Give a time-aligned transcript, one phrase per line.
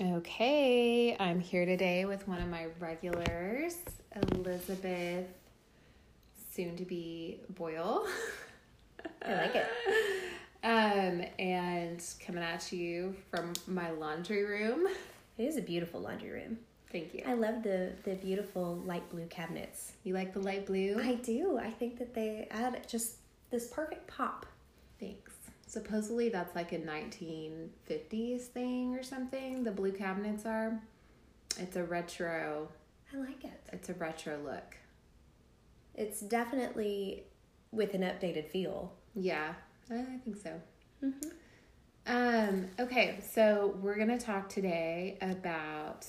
[0.00, 3.76] Okay, I'm here today with one of my regulars,
[4.32, 5.28] Elizabeth,
[6.52, 8.04] soon to be Boyle.
[9.24, 9.66] I like it.
[10.64, 14.88] Um, and coming at you from my laundry room.
[15.38, 16.58] It is a beautiful laundry room.
[16.90, 17.22] Thank you.
[17.24, 19.92] I love the the beautiful light blue cabinets.
[20.02, 21.00] You like the light blue?
[21.00, 21.56] I do.
[21.56, 23.18] I think that they add just
[23.52, 24.46] this perfect pop.
[24.98, 25.33] Thanks.
[25.74, 29.64] Supposedly that's like a 1950s thing or something.
[29.64, 30.80] The blue cabinets are.
[31.58, 32.68] It's a retro.
[33.12, 33.60] I like it.
[33.72, 34.76] It's a retro look.
[35.96, 37.24] It's definitely
[37.72, 38.92] with an updated feel.
[39.16, 39.54] Yeah,
[39.90, 40.60] I think so.
[42.06, 46.06] Um, okay, so we're gonna talk today about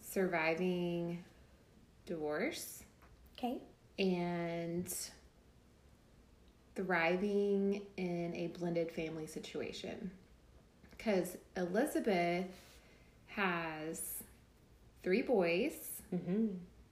[0.00, 1.22] surviving
[2.06, 2.84] divorce
[3.36, 3.58] Okay.
[3.98, 4.90] and
[6.82, 10.12] thriving in a blended family situation.
[10.96, 12.46] Because Elizabeth
[13.26, 14.00] has
[15.02, 15.72] three boys,
[16.14, 16.46] Mm-hmm.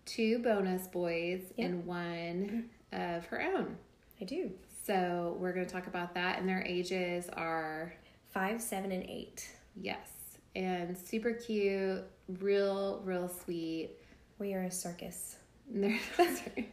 [0.05, 1.67] two bonus boys, Yep.
[1.71, 3.77] and one of her own.
[4.21, 4.51] I do.
[4.85, 7.95] So we're going to talk about that, and their ages are
[8.31, 9.49] Five, seven, and eight.
[9.81, 10.09] yes,
[10.55, 12.05] and super cute,
[12.41, 13.91] real, real sweet.
[14.39, 15.37] We are a circus.
[15.71, 15.99] They're.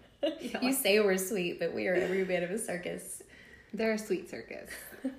[0.62, 3.22] You say we're sweet, but we are every bit of a circus.
[3.74, 4.70] they're a sweet circus.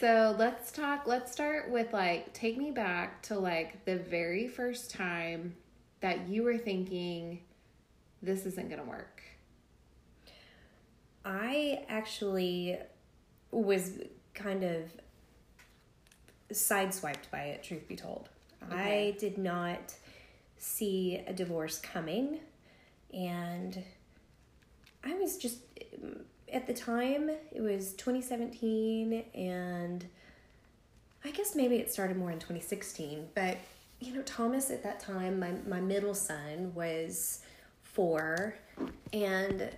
[0.00, 1.06] So let's talk.
[1.06, 5.54] Let's start with like take me back to like the very first time
[6.00, 7.40] that you were thinking
[8.20, 9.22] this isn't gonna work.
[11.24, 12.76] I actually
[13.50, 13.98] was
[14.34, 14.82] kind of
[16.52, 18.28] sideswiped by it, truth be told.
[18.70, 19.08] Okay.
[19.14, 19.94] I did not
[20.58, 22.40] see a divorce coming,
[23.12, 23.82] and
[25.04, 25.58] I was just
[26.52, 30.06] at the time it was 2017, and
[31.24, 33.58] I guess maybe it started more in 2016, but
[34.00, 37.40] you know, Thomas at that time, my, my middle son was
[37.82, 38.54] four,
[39.12, 39.70] and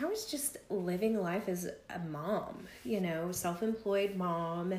[0.00, 4.74] I was just living life as a mom, you know, self employed mom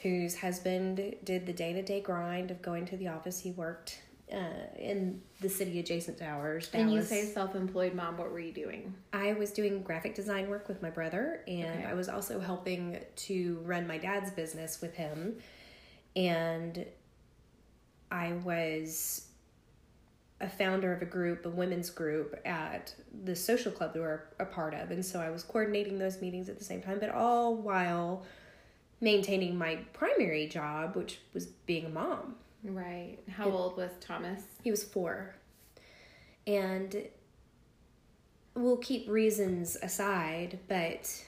[0.00, 3.40] whose husband did the day to day grind of going to the office.
[3.40, 4.00] He worked
[4.32, 4.38] uh,
[4.78, 6.68] in the city adjacent to ours.
[6.72, 8.16] And you say self-employed mom.
[8.16, 8.94] What were you doing?
[9.12, 11.84] I was doing graphic design work with my brother, and Okay.
[11.84, 15.36] I was also helping to run my dad's business with him.
[16.16, 16.86] And
[18.10, 19.26] I was
[20.40, 22.94] a founder of a group, a women's group at
[23.24, 24.90] the social club that we're a part of.
[24.90, 28.24] And so I was coordinating those meetings at the same time, but all while
[29.00, 32.34] maintaining my primary job, which was being a mom.
[32.64, 33.18] Right.
[33.30, 34.42] How old was Thomas?
[34.62, 35.34] He was four.
[36.46, 37.08] And
[38.54, 41.24] we'll keep reasons aside, but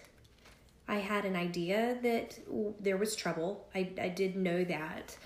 [0.89, 2.39] I had an idea that
[2.81, 3.67] there was trouble.
[3.75, 5.17] I, I did know that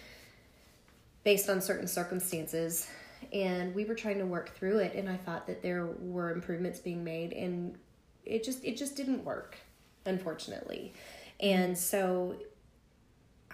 [1.24, 2.88] based on certain circumstances.
[3.32, 6.80] And we were trying to work through it, and I thought that there were improvements
[6.80, 7.78] being made, and
[8.26, 9.56] it just it just didn't work,
[10.04, 10.92] unfortunately.
[11.38, 12.34] And so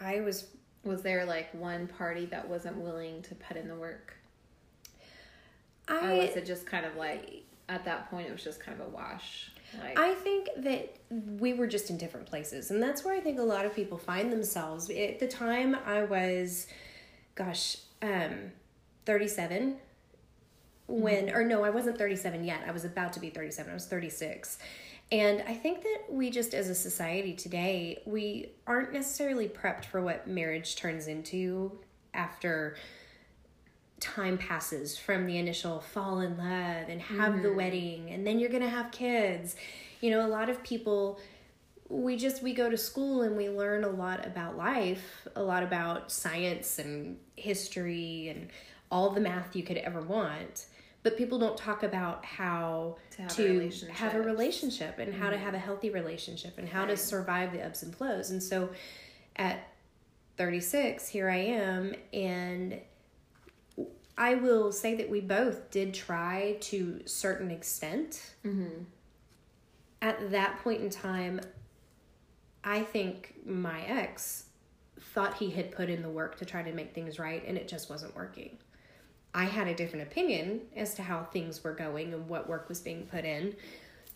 [0.01, 0.47] I was
[0.85, 4.15] Was there like one party that wasn't willing to put in the work?
[5.89, 8.81] I or was it just kind of like at that point it was just kind
[8.81, 9.51] of a wash?
[9.83, 13.39] Like I think that we were just in different places, and that's where I think
[13.39, 14.89] a lot of people find themselves.
[14.89, 16.67] At the time, I was,
[17.35, 18.53] gosh, um,
[19.05, 19.77] thirty-seven.
[20.87, 22.61] When or no, I wasn't thirty-seven yet.
[22.67, 23.71] I was about to be thirty-seven.
[23.71, 24.59] I was thirty-six,
[25.11, 30.03] and I think that we just, as a society today, we aren't necessarily prepped for
[30.03, 31.79] what marriage turns into
[32.13, 32.77] after
[34.01, 37.57] time passes from the initial fall in love and have the mm-hmm.
[37.57, 39.57] wedding and then you're going to have kids.
[40.01, 41.19] You know a lot of people
[41.89, 45.63] we just we go to school and we learn a lot about life a lot
[45.63, 48.51] about science and history and
[48.91, 50.67] all the math you could ever want
[51.03, 53.99] but people don't talk about how To have to relationships.
[53.99, 57.65] have a relationship and how to have a healthy relationship and how to survive the
[57.65, 58.71] ebbs and flows and so
[59.37, 59.69] at
[60.37, 62.81] 36 here i am and
[64.21, 68.35] I will say that we both did try to certain extent.
[68.45, 68.83] Mm-hmm.
[70.03, 71.41] At that point in time,
[72.65, 74.47] I think my ex
[75.15, 77.69] thought he had put in the work to try to make things right and it
[77.69, 78.59] just wasn't working.
[79.35, 82.81] I had a different opinion as to how things were going and what work was
[82.81, 83.55] being put in.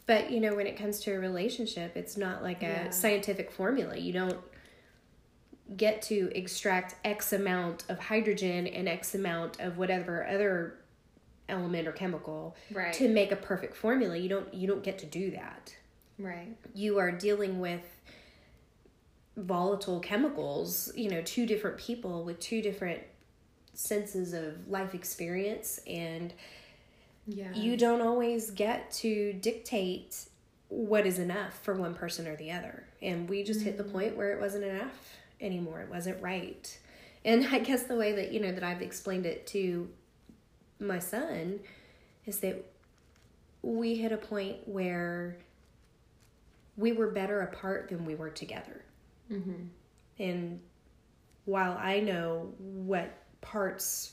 [0.06, 2.90] But you know, when it comes to a relationship, it's not like a Yeah.
[2.90, 3.96] scientific formula.
[3.96, 4.40] You don't
[5.76, 10.78] get to extract X amount of hydrogen and X amount of whatever other
[11.48, 12.92] element or chemical Right.
[12.94, 14.16] to make a perfect formula.
[14.16, 15.74] You don't you don't get to do that.
[16.18, 16.56] Right.
[16.74, 17.82] You are dealing with
[19.36, 23.02] volatile chemicals, you know, two different people with two different
[23.74, 26.32] senses of life experience and
[27.26, 27.52] Yeah.
[27.54, 30.26] you don't always get to dictate
[30.68, 32.84] what is enough for one person or the other.
[33.00, 35.80] And we just hit the point where it wasn't enough anymore.
[35.82, 36.78] It wasn't right.
[37.24, 39.88] And I guess the way that, you know, that I've explained it to
[40.80, 41.60] my son
[42.26, 42.64] is that
[43.62, 45.36] we hit a point where
[46.76, 48.82] we were better apart than we were together.
[49.30, 49.68] Mhm.
[50.18, 50.60] And
[51.44, 53.10] while I know what
[53.42, 54.12] parts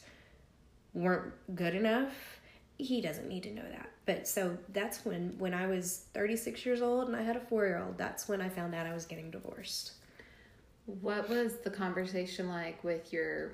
[0.94, 2.42] weren't good enough,
[2.78, 3.90] he doesn't need to know that.
[4.06, 7.98] But so that's when when I was 36 years old and I had a 4-year-old,
[7.98, 9.94] that's when I found out I was getting divorced.
[10.86, 13.52] What was the conversation like with your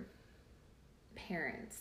[1.16, 1.78] parents?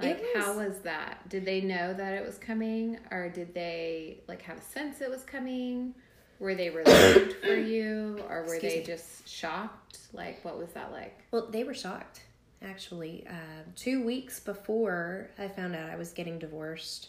[0.00, 1.28] Like, how was- was that?
[1.28, 5.08] Did they know that it was coming, or did they like have a sense it
[5.10, 5.94] was coming?
[6.42, 8.84] Were they relieved for you, or were Excuse they me.
[8.84, 9.98] just shocked?
[10.12, 11.18] Like, what was that like?
[11.30, 12.20] Well, they were shocked
[12.64, 13.26] actually.
[13.28, 17.08] Uh, two weeks before I found out I was getting divorced,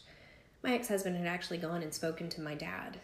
[0.63, 2.97] my ex husband had actually gone and spoken to my dad.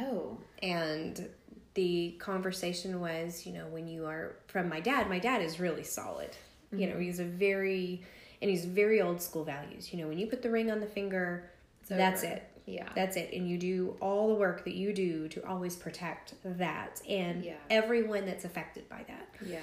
[0.00, 1.28] Oh, And
[1.74, 5.84] the conversation was, you know, when you are from my dad, my dad is really
[5.84, 6.30] solid.
[6.72, 8.02] You know, he's a very,
[8.40, 9.92] and he's very old school values.
[9.92, 11.50] You know, when you put the ring on the finger,
[11.88, 12.34] that's over.
[12.34, 12.49] it.
[12.70, 13.32] Yeah, That's it.
[13.32, 17.54] And you do all the work that you do to always protect that and Yeah.
[17.68, 19.28] everyone that's affected by that.
[19.46, 19.58] yeah,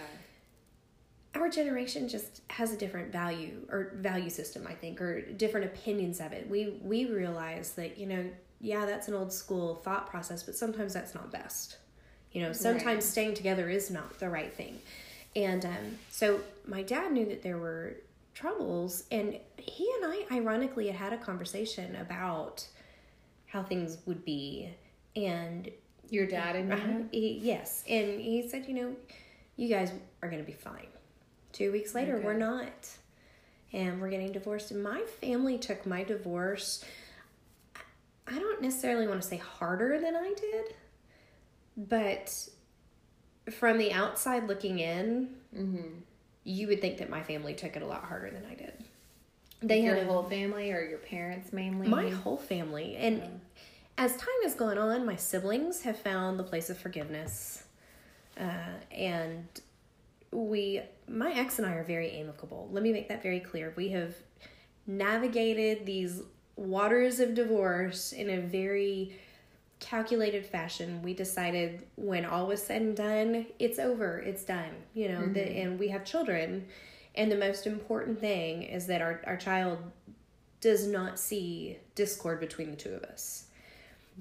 [1.35, 6.19] Our generation just has a different value or value system, I think, or different opinions
[6.19, 6.49] of it.
[6.49, 8.25] We we realize that, you know,
[8.59, 11.77] yeah, that's an old school thought process, but sometimes that's not best.
[12.31, 13.03] You know, sometimes Right.
[13.03, 14.79] staying together is not the right thing.
[15.35, 17.97] And um, so my dad knew that there were
[18.33, 22.67] troubles, and he and I, ironically, had had a conversation about
[23.47, 24.69] how things would be.
[25.15, 25.69] And
[26.09, 28.95] your dad and uh-huh, he, yes, and he said, you know,
[29.55, 29.91] you guys
[30.21, 30.87] are going to be fine.
[31.51, 32.25] Two weeks later, Okay.
[32.25, 32.87] we're not.
[33.73, 34.71] And we're getting divorced.
[34.71, 36.83] And my family took my divorce,
[38.27, 40.75] I don't necessarily want to say harder than I did,
[41.75, 42.33] but
[43.51, 45.87] from the outside looking in, Mm-hmm.
[46.43, 48.73] you would think that my family took it a lot harder than I did.
[49.61, 51.87] They your had a whole family or your parents mainly.
[51.87, 52.95] my whole family.
[52.95, 53.41] And
[53.97, 57.63] as time has gone on, my siblings have found the place of forgiveness.
[58.39, 59.47] Uh, and
[60.31, 62.69] we, my ex and I are very amicable.
[62.71, 63.73] Let me make that very clear.
[63.75, 64.15] We have
[64.85, 66.21] navigated these
[66.55, 69.15] waters of divorce in a very
[69.79, 71.01] calculated fashion.
[71.01, 75.41] We decided when all was said and done, it's over, it's done, you know, the,
[75.41, 76.67] and we have children.
[77.17, 79.79] And the most important thing is that our, our child
[80.61, 83.45] does not see discord between the two of us.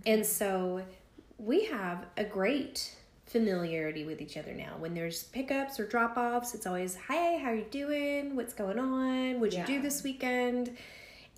[0.07, 0.83] And so
[1.39, 2.97] we have a great
[3.27, 4.77] familiarity with each other now.
[4.79, 8.35] When there's pickups or drop offs, it's always, Hi, how are you doing?
[8.35, 9.41] What's going on?
[9.41, 10.77] What'd you do this weekend?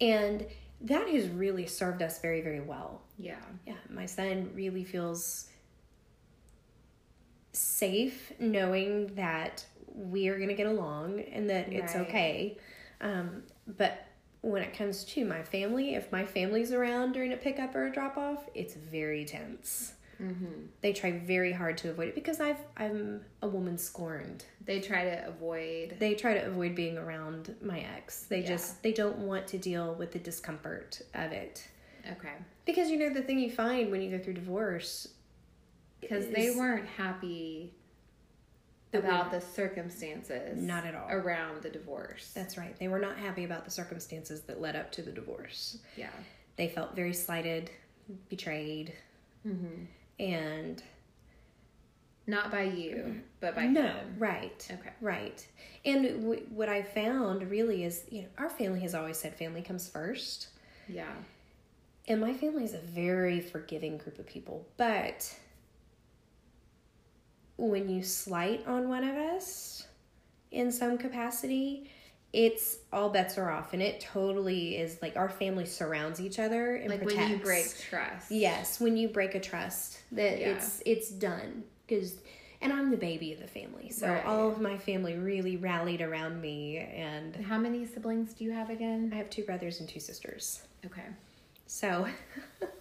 [0.01, 0.47] And
[0.83, 3.01] that has really served us very, very well.
[3.19, 3.37] Yeah.
[3.67, 5.49] Yeah, my son really feels
[7.53, 9.65] safe knowing that
[9.95, 12.07] we are going to get along and that it's Right.
[12.09, 12.59] okay.
[13.01, 14.05] Um, but
[14.41, 17.93] when it comes to my family, if my family's around during a pickup or a
[17.93, 19.95] drop off, it's very tense.
[20.23, 20.67] Mm-hmm.
[20.81, 24.45] They try very hard to avoid it because I've I'm a woman scorned.
[24.65, 25.95] They try to avoid.
[26.01, 28.25] They try to avoid being around my ex.
[28.25, 28.49] They Yeah.
[28.49, 31.69] just they don't want to deal with the discomfort of it.
[32.11, 32.33] Okay.
[32.65, 35.09] Because you know the thing you find when you go through divorce
[36.01, 37.75] Because they weren't happy
[38.95, 40.57] about the circumstances.
[40.63, 41.09] Not at all.
[41.11, 42.33] Around the divorce.
[42.35, 42.79] That's right.
[42.79, 45.79] They were not happy about the circumstances that led up to the divorce.
[45.97, 46.11] yeah.
[46.57, 47.71] They felt very slighted,
[48.29, 48.93] betrayed,
[49.47, 49.85] Mm-hmm.
[50.19, 50.83] and
[52.27, 54.17] Not by you, but by no, him.
[54.19, 54.91] right, Okay.
[55.01, 55.47] right.
[55.85, 59.63] And w- what I found really is, you know, our family has always said family
[59.63, 60.49] comes first,
[60.89, 61.15] Yeah.
[62.09, 64.67] and my family is a very forgiving group of people.
[64.77, 65.33] But
[67.59, 69.87] when you slight on one of us
[70.51, 71.91] in some capacity,
[72.33, 76.77] it's all bets are off, and it totally is like our family surrounds each other
[76.77, 77.21] and Like protects.
[77.21, 78.31] when you break trust.
[78.31, 80.55] Yes, when you break a trust, that Yeah.
[80.55, 82.17] it's it's done because,
[82.61, 84.25] and I'm the baby of the family, so Right.
[84.27, 88.71] all of my family really rallied around me, and How many siblings do you have
[88.71, 89.11] again?
[89.13, 90.63] I have two brothers and two sisters.
[90.87, 91.07] Okay.
[91.67, 92.07] So,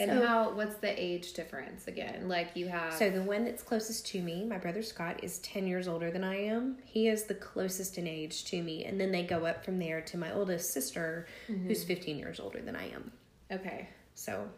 [0.00, 0.50] And so, how?
[0.52, 2.26] What's the age difference again?
[2.28, 2.94] Like you have.
[2.94, 6.24] so the one that's closest to me, my brother Scott, is ten years older than
[6.24, 6.78] I am.
[6.84, 10.00] He is the closest in age to me, and then they go up from there
[10.00, 11.68] to my oldest sister, Mm-hmm.
[11.68, 13.12] who's fifteen years older than I am.
[13.52, 13.88] okay.
[14.14, 14.48] So,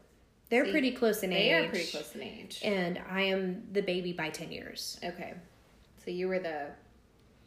[0.49, 1.67] They're pretty close in They age.
[1.67, 2.61] are pretty close in age.
[2.65, 4.99] And I am the baby by 10 years.
[5.05, 5.35] Okay.
[6.05, 6.67] So you were the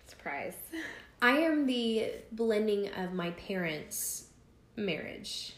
[0.08, 0.56] surprise.
[1.22, 4.28] I am the blending of my parents'
[4.78, 5.54] marriage.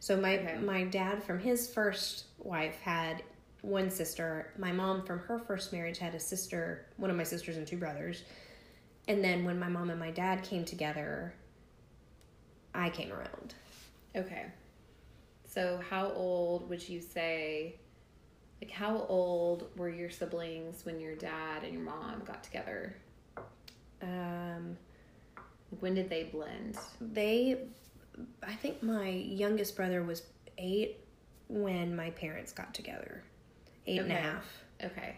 [0.00, 0.58] So my Okay.
[0.58, 3.22] my dad from his first wife had
[3.62, 4.52] one sister.
[4.58, 7.76] My mom from her first marriage had a sister, one of my sisters and two
[7.76, 8.22] brothers.
[9.08, 11.34] And then when my mom and my dad came together,
[12.74, 13.54] I came around.
[14.14, 14.46] Okay.
[15.44, 17.76] So how old would you say
[18.60, 22.96] like how old were your siblings when your dad and your mom got together?
[24.02, 24.76] Um,
[25.80, 26.76] When did they blend?
[27.00, 27.66] they,
[28.42, 30.22] I think my youngest brother was
[30.58, 31.00] eight
[31.48, 33.22] when my parents got together.
[33.86, 34.44] Eight and a half.
[34.84, 35.16] Okay.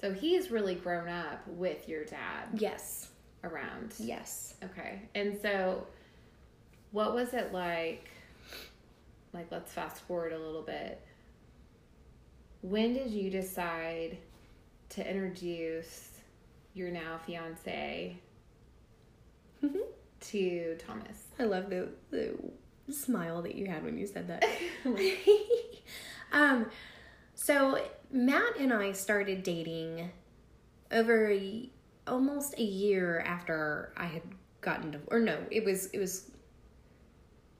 [0.00, 3.08] So he's really grown up with your dad Yes.
[3.42, 3.94] around.
[3.98, 4.54] Yes.
[4.62, 5.02] Okay.
[5.14, 5.86] And so
[6.92, 8.08] what was it like
[9.34, 11.00] like let's fast forward a little bit.
[12.62, 14.16] When did you decide
[14.90, 16.10] to introduce
[16.72, 18.16] your now fiance
[19.62, 19.78] mm-hmm.
[20.20, 21.23] to Thomas?
[21.38, 22.34] I love the the
[22.92, 24.44] smile that you had when you said that.
[26.32, 26.66] um,
[27.34, 27.78] so
[28.10, 30.10] Matt and I started dating
[30.92, 31.70] over a,
[32.06, 34.22] almost a year after I had
[34.60, 35.12] gotten divorced.
[35.12, 36.30] Or no, it was it was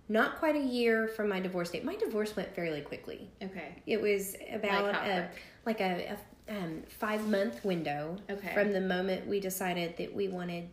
[0.09, 1.85] not quite a year from my divorce date.
[1.85, 3.31] My divorce went fairly quickly.
[3.43, 3.83] Okay.
[3.87, 5.31] It was about Like a
[5.65, 6.17] like a,
[6.49, 8.53] a um, five month window Okay.
[8.53, 10.69] from the moment we decided that we wanted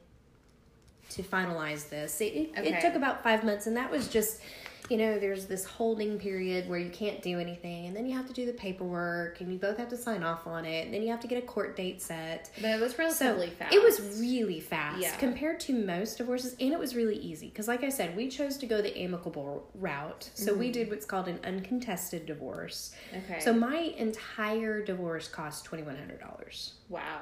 [1.15, 2.19] to finalize this.
[2.21, 2.73] It, Okay.
[2.73, 4.41] it took about five months, and that was just,
[4.89, 8.27] you know, there's this holding period where you can't do anything, and then you have
[8.27, 11.01] to do the paperwork, and you both have to sign off on it, and then
[11.01, 12.49] you have to get a court date set.
[12.59, 13.73] But it was So fast.
[13.73, 15.15] it was really fast Yeah.
[15.17, 18.57] compared to most divorces, and it was really easy because, like I said, we chose
[18.57, 20.29] to go the amicable route.
[20.33, 20.73] So we mm-hmm.
[20.73, 22.93] did what's called an uncontested divorce.
[23.15, 23.39] Okay.
[23.39, 27.21] So my entire divorce cost twenty one hundred dollars, wow.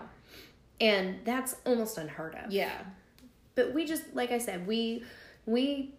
[0.81, 2.51] and that's almost unheard of.
[2.51, 2.79] Yeah.
[3.59, 5.03] But we just, like I said, we
[5.45, 5.93] we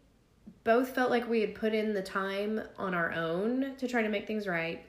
[0.64, 4.08] both felt like we had put in the time on our own to try to
[4.08, 4.82] make things right.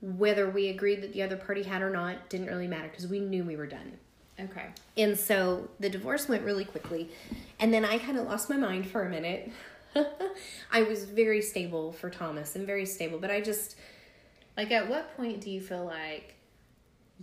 [0.00, 3.18] Whether we agreed that the other party had or not didn't really matter because we
[3.18, 3.98] knew we were done.
[4.38, 4.66] Okay.
[4.96, 7.10] And so the divorce went really quickly.
[7.58, 9.50] And then I kind of lost my mind for a minute.
[10.70, 13.74] I was very stable for Thomas and very stable, but I just,
[14.56, 16.36] Like at what point do you feel like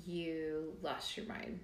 [0.06, 1.62] you lost your mind?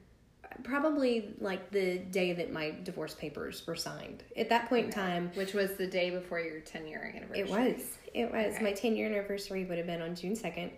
[0.63, 4.24] Probably like the day that my divorce papers were signed.
[4.36, 7.39] At that point in time, Which was the day before your 10 year anniversary.
[7.39, 7.98] it was.
[8.13, 8.56] It was.
[8.56, 8.63] Okay.
[8.63, 10.72] My 10 year anniversary would have been on June 2nd.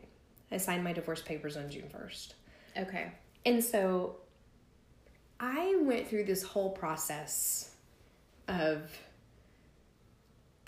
[0.52, 2.34] I signed my divorce papers on June 1st.
[2.78, 3.12] Okay.
[3.46, 4.18] And so
[5.40, 7.76] I went through this whole process
[8.48, 8.92] of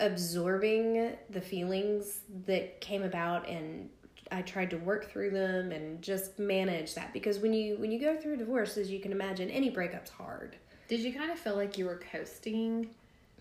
[0.00, 3.88] absorbing the feelings that came about and
[4.32, 8.00] I tried to work through them and just manage that because when you when you
[8.00, 10.56] go through a divorce as you can imagine any breakup's hard.
[10.88, 12.88] Did you kind of feel like you were coasting?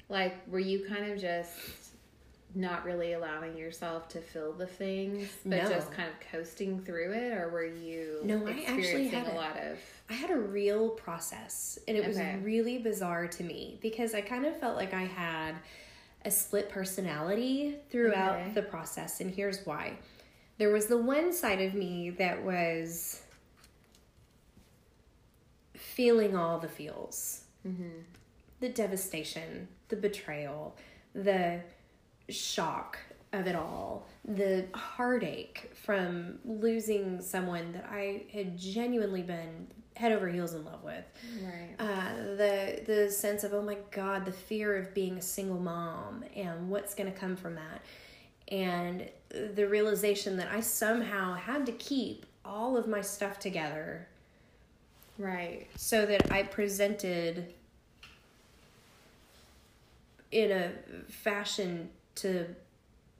[0.09, 1.53] Like, were you kind of just
[2.53, 5.69] not really allowing yourself to feel the things, but No.
[5.69, 7.31] just kind of coasting through it?
[7.31, 9.77] Or were you No, I actually had a a- lot of.
[10.09, 14.45] I had a real process and it was really bizarre to me because I kind
[14.45, 15.55] of felt like I had
[16.25, 18.51] a split personality throughout Okay.
[18.53, 19.93] the process and here's why.
[20.61, 23.23] There was the one side of me that was
[25.75, 27.45] feeling all the feels.
[28.59, 30.77] The devastation, the betrayal,
[31.15, 31.61] the
[32.29, 32.99] shock
[33.33, 39.65] of it all, the heartache from losing someone that I had genuinely been
[39.95, 41.05] head over heels in love with.
[41.43, 41.75] Right.
[41.79, 46.23] Uh, the the sense of oh my god, the fear of being a single mom
[46.35, 47.81] and what's going to come from that,
[48.51, 49.09] and
[49.55, 54.07] the realization that I somehow had to keep all of my stuff together
[55.17, 55.67] Right.
[55.75, 57.53] so that I presented
[60.31, 60.71] in a
[61.11, 62.45] fashion to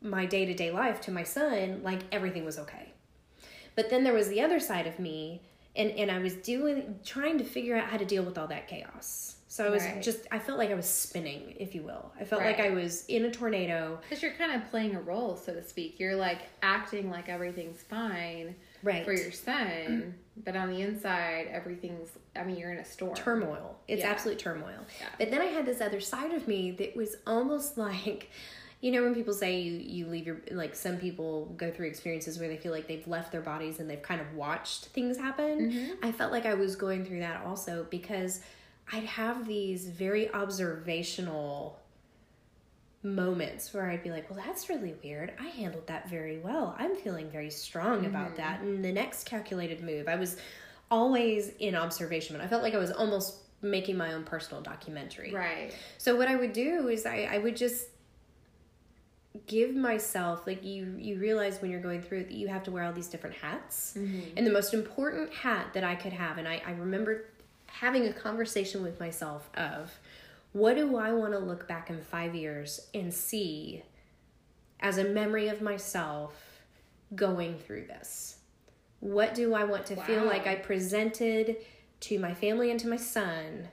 [0.01, 2.91] my day to day life to my son like everything was okay.
[3.75, 5.41] But then there was the other side of me,
[5.75, 8.67] and, and I was doing trying to figure out how to deal with all that
[8.67, 9.35] chaos.
[9.51, 10.01] So I was Right.
[10.01, 12.10] just I felt like I was spinning, if you will.
[12.17, 14.00] I felt like I was in a tornado.
[14.01, 16.00] Because you're kind of playing a role, so to speak.
[16.00, 19.03] You're like acting like everything's fine Right.
[19.03, 22.12] for your son, but on the inside, everything's.
[22.34, 23.13] I mean, you're in a storm.
[23.13, 23.77] turmoil.
[23.89, 24.12] It's Yeah.
[24.12, 24.86] absolute turmoil.
[25.01, 25.08] Yeah.
[25.20, 28.29] But then I had this other side of me that was almost like,
[28.79, 32.39] you know, when people say you, you leave your, like some people go through experiences
[32.39, 35.72] where they feel like they've left their bodies and they've kind of watched things happen.
[35.74, 36.05] Mm-hmm.
[36.05, 38.39] I felt like I was going through that also because
[38.91, 41.79] I'd have these very observational
[43.03, 45.33] moments where I'd be like, well, that's really weird.
[45.39, 46.75] I handled that very well.
[46.77, 48.38] I'm feeling very strong about mm-hmm.
[48.38, 48.62] that.
[48.62, 50.38] And the next calculated move, I was
[50.89, 52.39] always in observation.
[52.39, 55.33] I felt like I was almost making my own personal documentary.
[55.33, 55.74] Right.
[55.98, 57.88] So what I would do is I, I would just
[59.48, 62.71] give myself like you you realize when you're going through it that you have to
[62.71, 64.19] wear all these different hats mm-hmm.
[64.36, 67.27] and the most important hat that i could have and i, I remember
[67.80, 69.92] having a conversation with myself of
[70.54, 73.84] what do i want to look back in five years and see
[74.80, 76.63] as a memory of myself
[77.16, 78.38] going through this
[79.00, 81.58] what do i want to feel like i presented
[82.00, 83.68] to my family and to my son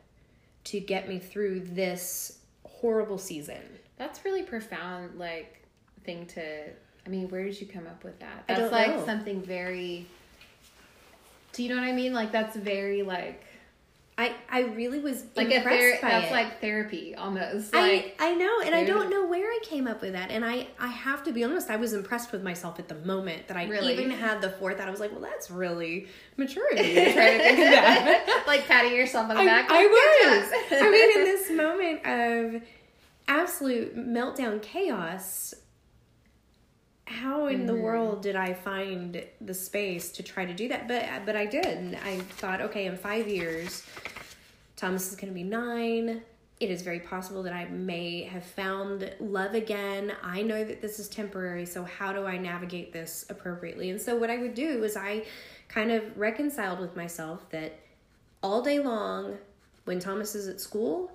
[0.64, 3.62] to get me through this horrible season
[3.96, 5.62] That's really profound, like
[6.04, 6.70] thing to.
[7.04, 8.44] I mean, where did you come up with that?
[8.48, 9.04] I That's like know.
[9.04, 10.06] something very.
[11.52, 12.12] Do you know what I mean?
[12.12, 13.42] Like that's very like
[14.20, 16.32] I I really was like impressed ther- by that's it.
[16.32, 17.72] like therapy almost.
[17.72, 20.32] I Like I know, and I don't know where I came up with that.
[20.32, 23.46] And I I have to be honest, I was impressed with myself at the moment
[23.46, 23.92] that I Really?
[23.92, 24.88] even had the forethought.
[24.88, 26.94] I was like, well, that's really maturity.
[26.94, 28.44] to try to think of that.
[28.48, 29.70] like patting yourself on the I, back.
[29.70, 30.82] I like, was.
[30.82, 32.62] I mean, in this moment of
[33.28, 35.54] absolute meltdown chaos,
[37.06, 37.66] how in Mm-hmm.
[37.66, 40.86] the world did I find the space to try to do that?
[40.88, 41.64] But but I did.
[41.66, 43.82] And I thought, okay, in five years,
[44.78, 46.22] Thomas is going to be nine.
[46.60, 50.12] It is very possible that I may have found love again.
[50.22, 53.90] I know that this is temporary, so how do I navigate this appropriately?
[53.90, 55.24] And so, what I would do is I
[55.68, 57.80] kind of reconciled with myself that
[58.40, 59.38] all day long,
[59.84, 61.10] when Thomas is at school,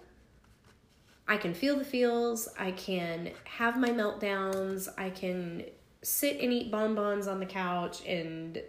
[1.25, 5.63] I can feel the feels, I can have my meltdowns, I can
[6.01, 8.61] sit and eat bonbons on the couch and,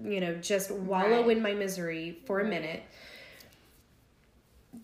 [0.00, 1.36] you know, just wallow Right.
[1.36, 2.84] in my misery for a minute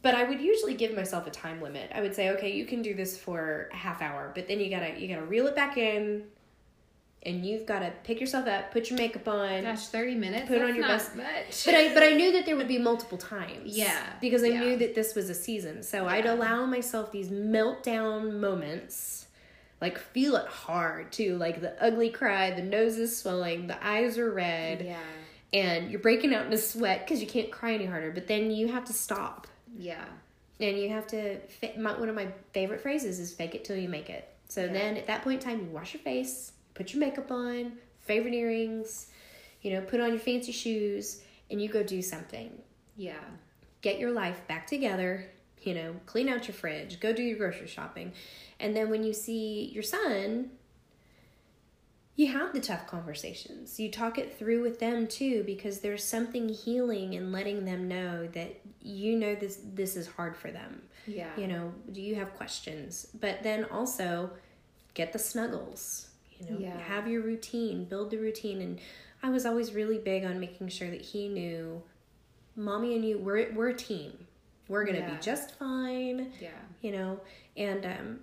[0.02, 1.90] but I would usually give myself a time limit.
[1.94, 4.68] I would say, okay, you can do this for a half hour, but then you
[4.70, 6.24] gotta you gotta reel it back in,
[7.22, 9.62] and you've gotta pick yourself up, put your makeup on.
[9.62, 10.48] Gosh, thirty minutes.
[10.48, 11.64] Put on your not best- much.
[11.64, 13.76] But I but I knew that there would be multiple times.
[13.76, 14.60] Yeah, because I yeah.
[14.60, 19.26] knew that this was a season, so I'd allow myself these meltdown moments.
[19.80, 24.16] Like feel it hard too, like the ugly cry, the nose is swelling, the eyes
[24.16, 24.96] are red, yeah,
[25.52, 28.10] and you're breaking out in a sweat because you can't cry any harder.
[28.10, 30.04] But then you have to stop yeah,
[30.60, 33.76] and you have to fa- my, one of my favorite phrases is fake it till
[33.76, 34.72] you make it so Yeah.
[34.72, 38.34] then at that point in time you wash your face put your makeup on favorite
[38.34, 39.06] earrings
[39.62, 42.50] you know put on your fancy shoes and you go do something
[42.96, 43.14] yeah.
[43.82, 45.26] get your life back together
[45.62, 48.12] you know clean out your fridge go do your grocery shopping
[48.60, 50.50] and then when you see your son
[52.18, 56.48] you have the tough conversations you talk it through with them too because there's something
[56.48, 61.28] healing in letting them know that you know this this is hard for them Yeah.
[61.36, 64.30] you know do you have questions but then also
[64.94, 66.78] get the snuggles you know Yeah.
[66.78, 68.80] have your routine build the routine and
[69.22, 71.82] i was always really big on making sure that he knew
[72.56, 74.12] mommy and you we're, we're a team
[74.68, 75.10] we're gonna Yeah.
[75.10, 76.48] be just fine Yeah.
[76.80, 77.20] you know
[77.56, 78.20] and um,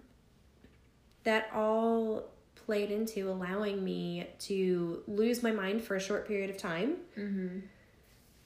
[1.24, 2.24] that all
[2.66, 7.60] played into allowing me to lose my mind for a short period of time Mm-hmm.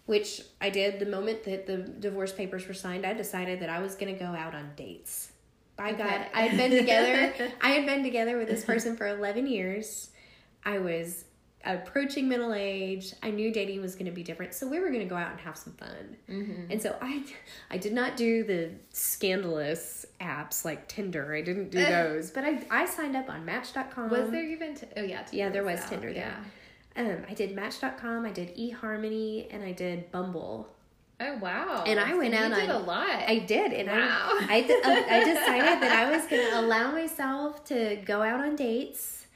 [0.05, 3.05] which i did the moment that the divorce papers were signed.
[3.05, 5.31] I decided that i was going to go out on dates.
[5.75, 9.47] By god i had been together i had been together with this person for 11
[9.47, 10.09] years.
[10.65, 11.23] I was
[11.73, 14.99] approaching middle age i knew dating was going to be different so we were going
[15.01, 16.71] to go out and have some fun Mm-hmm.
[16.71, 17.23] and so I,
[17.71, 21.33] I did not do the scandalous apps like Tinder.
[21.33, 24.09] I didn't do those, but I, I signed up on Match.com.
[24.09, 24.75] Was there even?
[24.75, 25.25] T- oh yeah.
[25.31, 25.89] Yeah, there was out.
[25.89, 26.33] Tinder Yeah.
[26.95, 27.15] there.
[27.17, 28.25] Um, I did Match.com.
[28.25, 30.67] I did eHarmony, and I did Bumble.
[31.19, 31.83] Oh wow.
[31.87, 33.09] And I So went you out did on- a lot.
[33.09, 34.29] I did, and Wow.
[34.39, 38.55] I I, I decided that I was going to allow myself to go out on
[38.55, 39.26] dates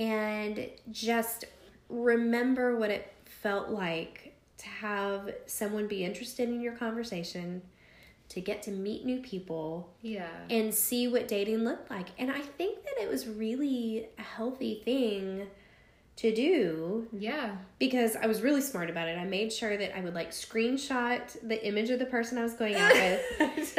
[0.00, 1.44] and just
[1.90, 7.62] remember what it felt like to have someone be interested in your conversation,
[8.30, 10.28] to get to meet new people, yeah.
[10.48, 12.08] and see what dating looked like.
[12.18, 15.46] And I think that it was really a healthy thing
[16.20, 17.52] to do Yeah.
[17.78, 19.16] because I was really smart about it.
[19.18, 22.52] I made sure that I would like screenshot the image of the person I was
[22.52, 23.78] going out with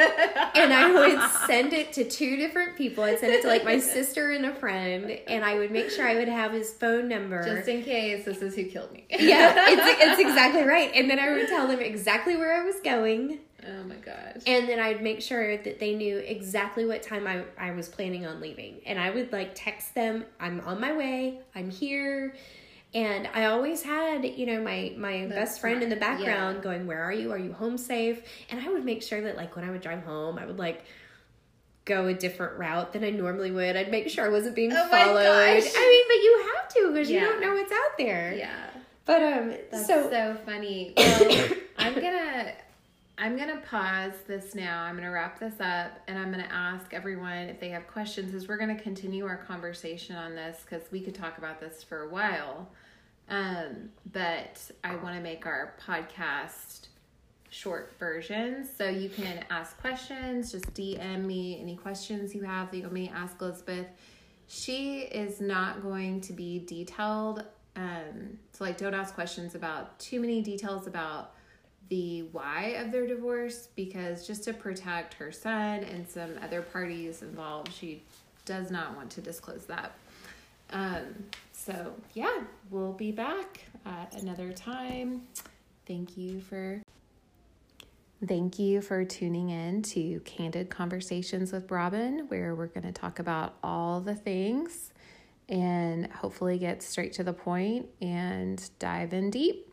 [0.56, 3.04] and I would send it to two different people.
[3.04, 6.06] I'd send it to like my sister and a friend, and I would make sure
[6.06, 7.42] I would have his phone number.
[7.44, 9.06] Just in case this is who killed me.
[9.10, 10.90] yeah, it's, it's exactly right.
[10.94, 14.42] And then I would tell them exactly where I was going, Oh my gosh.
[14.46, 18.26] and then I'd make sure that they knew exactly what time I, I was planning
[18.26, 18.80] on leaving.
[18.86, 22.34] And I would like text them, I'm on my way, I'm here.
[22.94, 26.62] And I always had, you know, my my That's best friend in the background Yeah.
[26.62, 27.32] going, "Where are you?
[27.32, 28.20] Are you home safe?"
[28.50, 30.84] And I would make sure that like when I would drive home, I would like
[31.86, 33.76] go a different route than I normally would.
[33.76, 35.24] I'd make sure I wasn't being Oh my followed.
[35.26, 37.20] I mean, but you have to because Yeah.
[37.22, 38.34] you don't know what's out there.
[38.34, 38.70] Yeah.
[39.06, 40.92] But um, That's so, so, funny.
[40.98, 41.48] Well,
[41.78, 42.52] I'm gonna
[43.18, 44.82] I'm gonna pause this now.
[44.82, 48.34] I'm gonna wrap this up, and I'm gonna ask everyone if they have questions.
[48.34, 52.04] As we're gonna continue our conversation on this because we could talk about this for
[52.04, 52.70] a while.
[53.28, 56.88] Um, but I want to make our podcast
[57.50, 60.50] short version, so you can ask questions.
[60.50, 63.86] Just DM me any questions you have that you want me to ask Elizabeth.
[64.48, 67.44] She is not going to be detailed
[67.74, 71.34] um so like don't ask questions about too many details about
[71.88, 77.22] the why of their divorce because just to protect her son and some other parties
[77.22, 78.02] involved she
[78.44, 79.92] does not want to disclose that
[80.70, 81.06] um
[81.52, 82.40] so yeah
[82.70, 85.22] we'll be back at another time
[85.86, 86.80] thank you for
[88.24, 93.18] Thank you for tuning in to Candid Conversations with Robin, where we're going to talk
[93.18, 94.92] about all the things
[95.48, 99.71] and hopefully get straight to the point and dive in deep.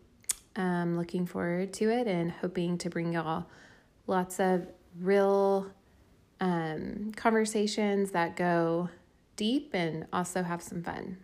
[0.60, 3.46] Um, looking forward to it and hoping to bring y'all
[4.08, 4.68] lots of
[5.00, 5.72] real
[6.42, 8.90] um, conversations that go
[9.38, 11.16] deep and also have some fun.